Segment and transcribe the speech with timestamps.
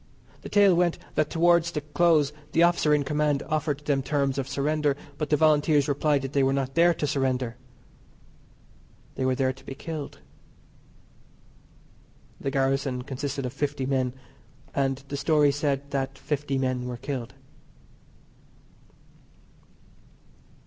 [0.41, 4.47] The tale went that towards the close the officer in command offered them terms of
[4.49, 7.55] surrender, but the Volunteers replied that they were not there to surrender.
[9.13, 10.17] They were there to be killed.
[12.39, 14.13] The garrison consisted of fifty men,
[14.73, 17.35] and the story said that fifty men were killed.